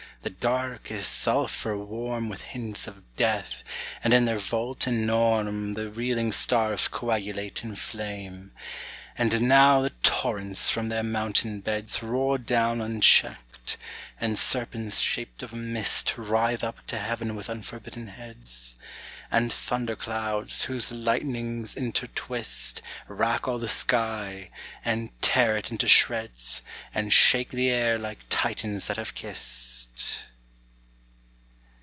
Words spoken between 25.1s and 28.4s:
tear it into shreds, And shake the air like